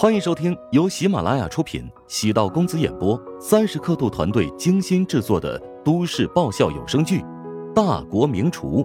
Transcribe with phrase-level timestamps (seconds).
[0.00, 7.18] 欢迎收听由喜马拉雅出品、喜道公子演播、三十刻度团队精心制作的都市爆笑有声剧
[7.74, 8.80] 《大国名厨》，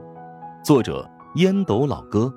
[0.65, 2.33] 作者烟斗老哥，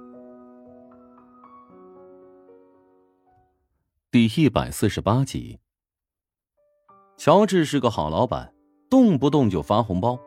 [4.11, 5.59] 第一百四十八集。
[7.17, 8.53] 乔治是个好老板，
[8.91, 10.19] 动不动就发红包，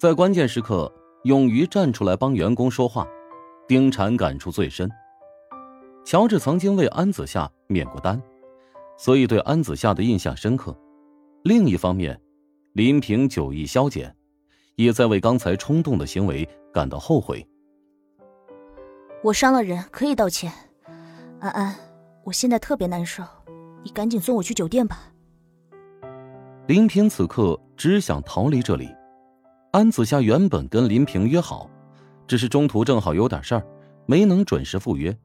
[0.00, 0.92] 在关键时刻
[1.22, 3.06] 勇于站出来帮员工说话，
[3.68, 4.90] 丁婵感触最深。
[6.04, 8.20] 乔治曾经为安子夏免过单，
[8.98, 10.76] 所以对安子夏的印象深刻。
[11.44, 12.20] 另一方面，
[12.72, 14.14] 林平酒意消减，
[14.76, 17.46] 也在为刚才冲动的行为感到后悔。
[19.22, 20.52] 我伤了人，可以道歉。
[21.38, 21.74] 安安，
[22.24, 23.22] 我现在特别难受，
[23.84, 25.12] 你赶紧送我去酒店吧。
[26.66, 28.88] 林平此刻只想逃离这里。
[29.72, 31.70] 安子夏原本跟林平约好，
[32.26, 33.66] 只是中途正好有点事儿，
[34.06, 35.16] 没能准时赴约。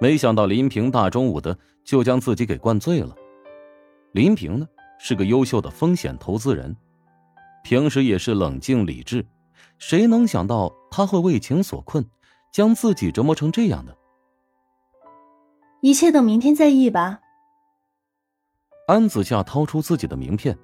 [0.00, 3.14] 没想到林平大中午的就将自己给灌醉了。
[4.12, 4.66] 林平呢
[4.98, 6.74] 是个优秀的风险投资人，
[7.62, 9.26] 平时也是冷静理智，
[9.78, 12.04] 谁能想到他会为情所困，
[12.50, 13.96] 将自己折磨成这样的？
[15.82, 17.20] 一切等明天再议吧。
[18.86, 20.58] 安子夏掏出自己的名片，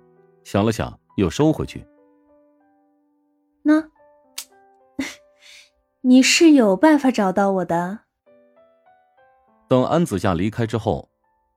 [0.44, 1.86] 想了想，又收回去。
[3.62, 3.90] 那，
[6.00, 8.05] 你是有办法找到我的。
[9.68, 11.08] 等安子夏离开之后，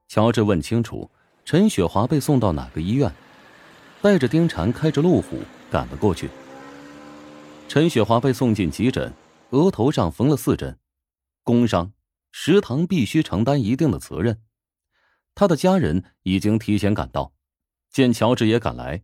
[0.07, 1.09] 乔治问清楚
[1.45, 3.13] 陈雪华被送到哪个医院，
[4.01, 6.29] 带着丁婵开着路虎赶了过去。
[7.67, 9.13] 陈雪华被送进急诊，
[9.51, 10.79] 额头上缝了四针，
[11.43, 11.93] 工伤，
[12.31, 14.41] 食堂必须承担一定的责任。
[15.35, 17.33] 他的家人已经提前赶到，
[17.91, 19.03] 见乔治也赶来，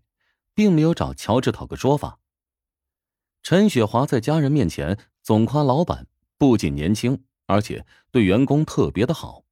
[0.55, 2.17] 并没有找乔治讨个说法。
[3.43, 6.07] 陈雪华在家人面前总夸老板
[6.39, 7.23] 不仅年轻。
[7.47, 9.43] 而且对员工特别的好。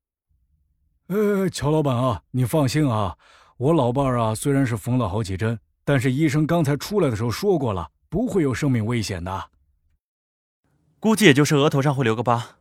[1.07, 3.17] 呃，乔老板啊，你放心啊，
[3.57, 9.49] 我老伴儿啊虽然是缝了好几针，但是医生刚才出来的时候说过了，不会有生命危险的。
[10.99, 12.57] 估计也就是额头上会留个疤。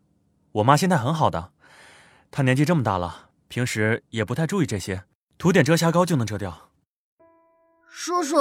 [0.52, 1.52] 我妈现在很好的，
[2.30, 5.04] 她年纪这么大了，平时也不太注意这些，
[5.38, 6.70] 涂点遮瑕膏就能遮掉。
[7.88, 8.36] 叔叔，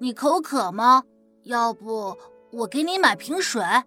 [0.00, 1.02] 你口渴吗？
[1.42, 2.16] 要不
[2.52, 3.60] 我给你买瓶水。
[3.62, 3.84] 啊。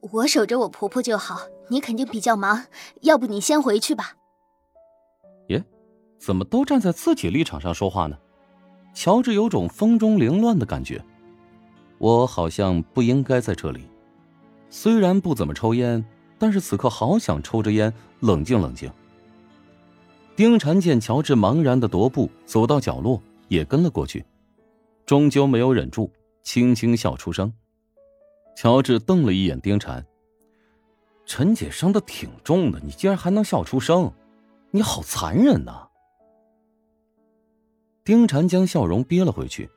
[0.00, 2.66] 我守着我婆婆就好，你肯定比较忙，
[3.00, 4.14] 要不你先回去吧。
[5.48, 5.64] 耶，
[6.18, 8.16] 怎么都站在自己立场上说话呢？
[8.94, 11.04] 乔治有种风中凌乱的感觉。
[11.98, 13.88] 我好像不应该在这里。
[14.70, 16.04] 虽然不怎么抽烟，
[16.38, 18.90] 但是此刻好想抽着烟冷静冷静。
[20.36, 24.24] 丁禅见乔治茫然的踱步走到角落，也跟了过去，
[25.04, 26.08] 终究没有忍住，
[26.44, 27.52] 轻轻笑出声。
[28.60, 30.02] 乔治瞪了一眼丁婵。
[31.24, 34.12] 陈姐伤的挺重的，你竟然还能笑出声，
[34.72, 35.86] 你好残忍呐！
[38.02, 39.70] 丁婵将笑容憋了回去。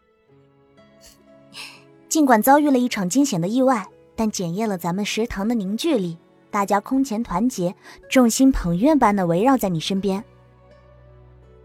[2.10, 6.18] 尽管遭遇了一场惊险的意外，但检验了咱们食堂的凝聚力，
[6.50, 7.76] 大家空前团结，
[8.10, 10.24] 众星捧月般的围绕在你身边。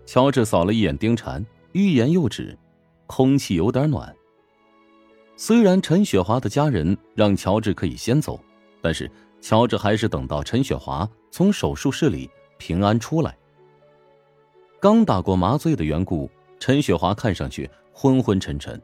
[0.04, 2.58] 乔治扫了一眼丁婵，欲言又止，
[3.06, 4.14] 空气有点暖。
[5.38, 8.40] 虽然陈雪华的家人让乔治可以先走，
[8.80, 9.10] 但是
[9.40, 13.36] 乔治还是等到陈雪华从手术室里平安出来。
[14.80, 18.80] 刚打过麻醉的缘故，陈雪华看上去昏昏沉沉。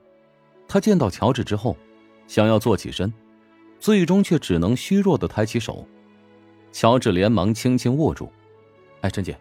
[0.69, 1.75] 他见到乔治之后，
[2.27, 3.13] 想要坐起身，
[3.81, 5.87] 最终却只能虚弱的抬起手。
[6.71, 8.31] 乔治连忙轻轻握住
[9.01, 9.39] ：“哎，陈姐，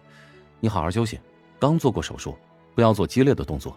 [0.61, 1.19] 你好好休息，
[1.59, 2.37] 刚做过手术，
[2.73, 3.75] 不要做激烈的动作。”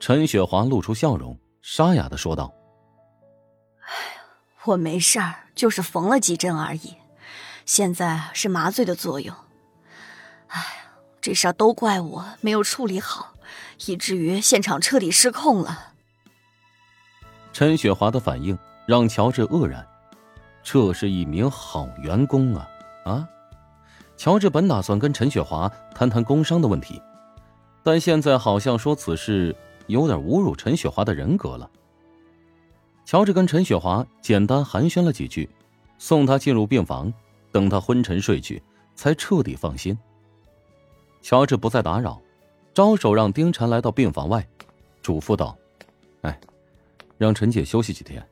[0.00, 1.38] 陈雪华露出笑容。
[1.62, 2.52] 沙哑的说道
[3.86, 3.86] ：“哎
[4.16, 4.22] 呀，
[4.64, 6.96] 我没事儿，就是缝了几针而已，
[7.64, 9.34] 现在是麻醉的作用。
[10.48, 10.66] 哎呀，
[11.20, 13.34] 这事儿都怪我没有处理好，
[13.86, 15.92] 以至于现场彻底失控了。”
[17.54, 19.86] 陈雪华的反应让乔治愕然，
[20.64, 22.68] 这是一名好员工啊！
[23.04, 23.28] 啊，
[24.16, 27.00] 乔治本打算跟陈雪华谈谈工伤的问题，
[27.84, 29.54] 但现在好像说此事。
[29.86, 31.70] 有点侮辱陈雪华的人格了。
[33.04, 35.48] 乔治跟陈雪华简单寒暄了几句，
[35.98, 37.12] 送她进入病房，
[37.50, 38.62] 等她昏沉睡去，
[38.94, 39.98] 才彻底放心。
[41.20, 42.20] 乔治不再打扰，
[42.72, 44.46] 招手让丁婵来到病房外，
[45.02, 45.56] 嘱咐道
[46.22, 46.40] ：“哎，
[47.18, 48.24] 让陈姐休息几天，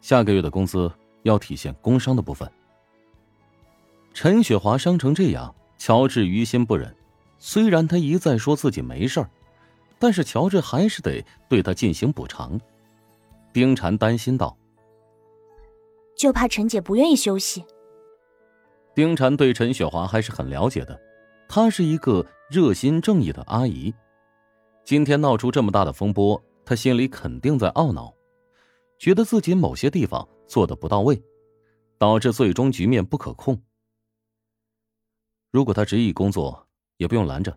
[0.00, 0.90] 下个月的工资
[1.22, 2.50] 要体现工伤的部分。”
[4.12, 6.94] 陈雪华伤成这样，乔治于心不忍。
[7.38, 9.30] 虽然他一再说自己没事儿。
[10.00, 12.58] 但是乔治还是得对他进行补偿，
[13.52, 14.56] 丁婵担心道
[16.16, 17.62] ：“就怕陈姐不愿意休息。”
[18.96, 20.98] 丁婵对陈雪华还是很了解的，
[21.46, 23.94] 她是一个热心正义的阿姨。
[24.84, 28.12] 今天闹出这么大的风波，她心里肯定在懊恼，
[28.98, 31.22] 觉得自己某些地方做的不到位，
[31.98, 33.60] 导致最终局面不可控。
[35.50, 36.66] 如果她执意工作，
[36.96, 37.56] 也不用拦着。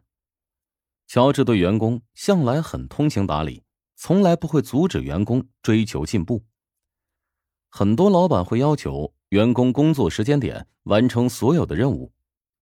[1.07, 3.63] 乔治对员工向来很通情达理，
[3.95, 6.44] 从来不会阻止员工追求进步。
[7.69, 12.13] 很多老板会要求员工工作时间点完成所有的任务，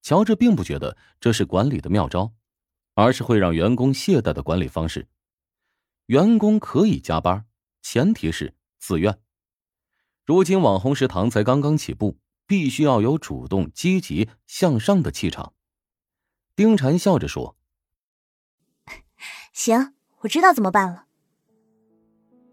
[0.01, 2.33] 乔治并不觉得这是管理的妙招，
[2.93, 5.07] 而是会让员工懈怠的管理方式。
[6.07, 7.45] 员工可以加班，
[7.81, 9.17] 前提是自愿。
[10.25, 15.53] 如今网红食堂才刚刚起步，必须要有主动、积极向上的气场。
[16.55, 17.57] 丁婵笑着说。
[19.53, 21.05] 行，我知道怎么办了。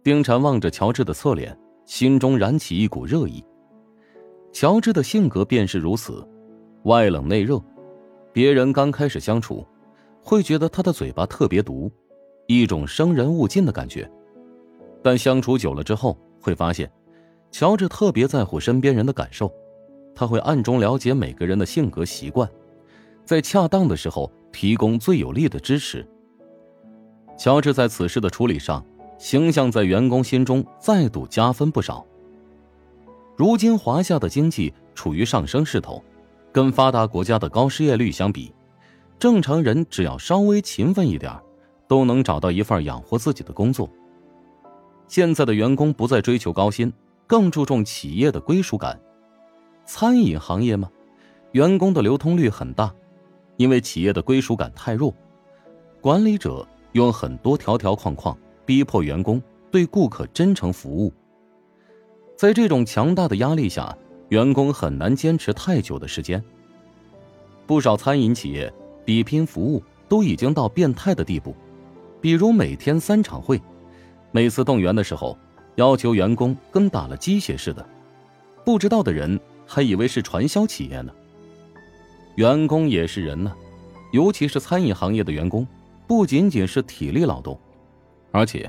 [0.03, 3.45] 丁婵望着乔治的侧脸，心中燃起一股热意。
[4.53, 6.27] 乔治的性格便是如此，
[6.85, 7.63] 外冷内热。
[8.33, 9.67] 别人刚开始相处，
[10.23, 11.91] 会觉得他的嘴巴特别毒，
[12.47, 14.11] 一种生人勿近的感觉。
[15.03, 16.91] 但相处久了之后，会发现，
[17.51, 19.53] 乔治特别在乎身边人的感受，
[20.15, 22.49] 他会暗中了解每个人的性格习惯，
[23.25, 26.07] 在恰当的时候提供最有力的支持。
[27.39, 28.85] 乔治在此事的处理上，
[29.17, 32.05] 形象在员工心中再度加分不少。
[33.37, 36.03] 如今华夏的经济处于上升势头，
[36.51, 38.53] 跟发达国家的高失业率相比，
[39.21, 41.33] 正常人只要稍微勤奋一点，
[41.87, 43.89] 都能找到一份养活自己的工作。
[45.07, 46.93] 现在的员工不再追求高薪，
[47.29, 49.01] 更注重企业的归属感。
[49.87, 50.91] 餐饮行业嘛，
[51.53, 52.93] 员工的流通率很大，
[53.57, 55.15] 因为企业的归属感太弱，
[56.01, 56.67] 管理者。
[56.93, 59.41] 用很多条条框框逼迫员工
[59.71, 61.13] 对顾客真诚服务，
[62.37, 63.97] 在这种强大的压力下，
[64.31, 66.43] 员工很难坚持太久的时间。
[67.67, 68.73] 不少餐饮企业
[69.05, 71.55] 比拼服务都已经到变态的地步，
[72.21, 73.61] 比如每天三场会，
[74.33, 75.37] 每次动员的时候
[75.77, 77.87] 要求员工跟打了鸡血似的，
[78.65, 81.13] 不知道的人还以为是传销企业呢。
[82.37, 83.53] 员工也是人呢，
[84.13, 85.67] 尤其是餐饮行业的员工。
[86.09, 87.57] 不仅仅是体力劳动，
[88.33, 88.69] 而且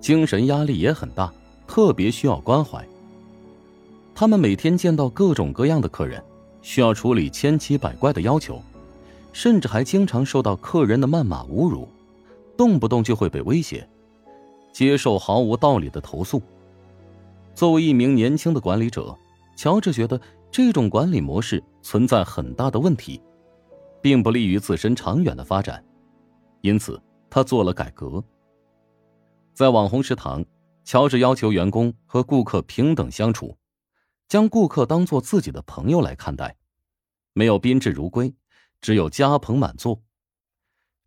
[0.00, 1.30] 精神压力也很大，
[1.66, 2.82] 特别需要关怀。
[4.14, 6.24] 他们每天见到各种各样的客人，
[6.62, 8.62] 需要处理千奇百怪的要求，
[9.34, 11.86] 甚至还经常受到客人的谩骂侮辱，
[12.56, 13.86] 动不动就会被威胁，
[14.72, 16.40] 接受毫无道理的投诉。
[17.54, 19.14] 作为一名年轻的管理者，
[19.56, 20.18] 乔治觉得
[20.50, 23.20] 这种管理模式存在很大的问题，
[24.00, 25.84] 并不利于自身长远的发展。
[26.60, 27.00] 因此，
[27.30, 28.22] 他做了改革。
[29.54, 30.44] 在网红食堂，
[30.84, 33.56] 乔治要求员工和顾客平等相处，
[34.28, 36.56] 将顾客当做自己的朋友来看待，
[37.32, 38.34] 没有宾至如归，
[38.80, 40.02] 只有家朋满座。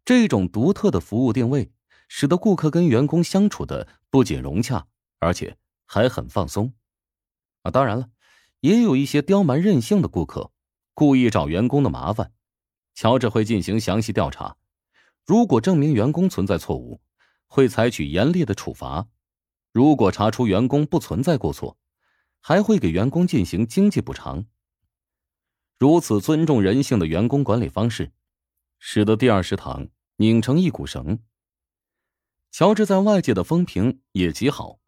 [0.03, 1.71] 这种独特的服务定位，
[2.07, 4.87] 使得顾客跟员工相处的不仅融洽，
[5.19, 6.73] 而且还很放松。
[7.61, 8.09] 啊，当然了，
[8.61, 10.51] 也有一些刁蛮任性的顾客，
[10.93, 12.33] 故意找员工的麻烦，
[12.95, 14.57] 乔治会进行详细调查。
[15.31, 16.99] 如果证明员工存在错误，
[17.47, 19.07] 会采取严厉的处罚；
[19.71, 21.77] 如果查出员工不存在过错，
[22.41, 24.43] 还会给员工进行经济补偿。
[25.79, 28.11] 如此尊重人性的员工管理方式，
[28.77, 31.19] 使得第二食堂拧成一股绳。
[32.51, 34.79] 乔治在外界的风评也极好，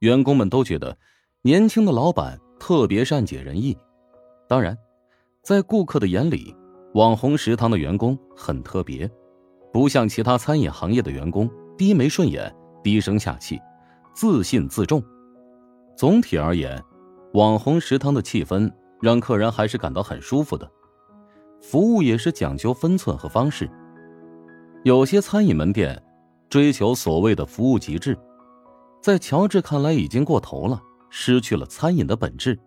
[0.00, 0.98] 员工们都觉得
[1.40, 3.74] 年轻的老板特别善解人意。
[4.46, 4.76] 当然，
[5.42, 6.54] 在顾客的眼里，
[6.92, 9.10] 网红食堂的员工很特别。
[9.72, 13.60] 不像其他餐饮行业的员工低眉顺眼、低声下气、
[14.14, 15.02] 自信自重。
[15.96, 16.82] 总体而言，
[17.34, 18.70] 网红食堂的气氛
[19.00, 20.70] 让客人还是感到很舒服的。
[21.60, 23.68] 服务也是讲究分寸和方式。
[24.84, 26.00] 有些餐饮门店
[26.48, 28.16] 追求所谓的服务极致，
[29.02, 32.58] 在乔治看来已经过头了，失去了餐饮的本质。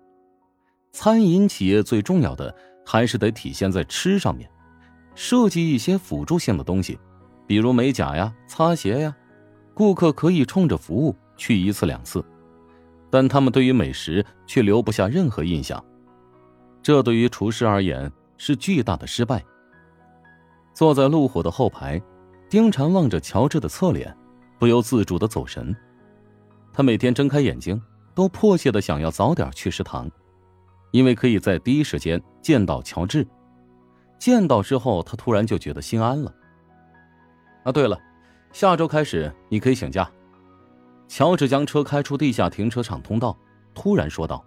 [0.91, 2.53] 餐饮企业最重要的
[2.85, 4.49] 还是得体现在吃上面。
[5.15, 6.99] 设计一些辅助性的东西，
[7.45, 9.15] 比如美甲呀、擦鞋呀，
[9.73, 12.23] 顾客可以冲着服务去一次两次，
[13.09, 15.83] 但他们对于美食却留不下任何印象，
[16.81, 19.43] 这对于厨师而言是巨大的失败。
[20.73, 22.01] 坐在路虎的后排，
[22.49, 24.15] 丁婵望着乔治的侧脸，
[24.57, 25.75] 不由自主的走神。
[26.73, 27.79] 他每天睁开眼睛，
[28.15, 30.09] 都迫切的想要早点去食堂，
[30.91, 33.27] 因为可以在第一时间见到乔治。
[34.21, 36.31] 见到之后，他突然就觉得心安了。
[37.63, 37.99] 啊，对了，
[38.53, 40.09] 下周开始你可以请假。
[41.07, 43.35] 乔治将车开出地下停车场通道，
[43.73, 44.45] 突然说道。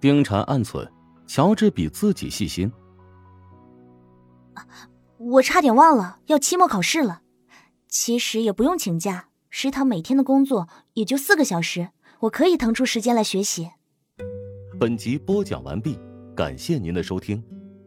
[0.00, 0.88] 丁婵暗忖，
[1.26, 2.70] 乔治比自己细心。
[5.16, 7.22] 我差点忘了要期末考试了。
[7.88, 11.88] 其实也不用请假，食堂每天的工作也就四个小时，
[12.20, 13.70] 我可以腾出时间来学习。
[14.78, 15.98] 本集播讲完毕，
[16.36, 17.42] 感谢您的收听。